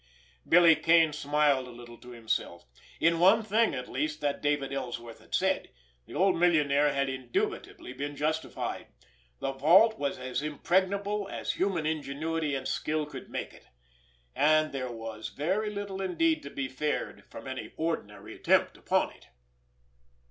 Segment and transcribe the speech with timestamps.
[0.49, 2.65] Billy Kane smiled a little to himself.
[2.99, 5.69] In one thing, at least, that David Ellsworth had said,
[6.07, 8.87] the old millionaire had indubitably been justified.
[9.37, 13.67] The vault was as impregnable as human ingenuity and skill could make it,
[14.35, 19.27] and there was very little indeed to be feared from any ordinary attempt upon it.